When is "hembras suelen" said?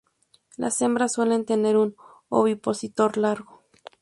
0.81-1.45